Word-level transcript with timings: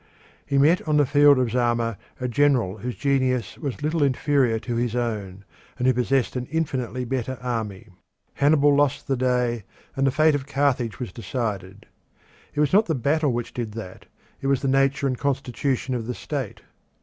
He 0.47 0.57
met 0.57 0.87
on 0.87 0.97
the 0.97 1.05
field 1.05 1.37
of 1.37 1.51
Zama 1.51 1.95
a 2.19 2.27
general 2.27 2.77
whose 2.79 2.95
genius 2.95 3.59
was 3.59 3.83
little 3.83 4.01
inferior 4.01 4.57
to 4.57 4.75
his 4.75 4.95
own, 4.95 5.45
and 5.77 5.85
who 5.85 5.93
possessed 5.93 6.35
an 6.35 6.47
infinitely 6.47 7.05
better 7.05 7.37
army. 7.39 7.87
Hannibal 8.33 8.75
lost 8.75 9.05
the 9.05 9.15
day, 9.15 9.63
and 9.95 10.07
the 10.07 10.09
fate 10.11 10.33
of 10.33 10.47
Carthage 10.47 10.99
was 10.99 11.11
decided. 11.13 11.85
It 12.55 12.59
was 12.59 12.73
not 12.73 12.87
the 12.87 12.95
battle 12.95 13.31
which 13.31 13.53
did 13.53 13.73
that; 13.73 14.07
it 14.41 14.47
was 14.47 14.63
the 14.63 14.67
nature 14.67 15.05
and 15.05 15.19
constitution 15.19 15.93
of 15.93 16.07
the 16.07 16.15
state. 16.15 16.61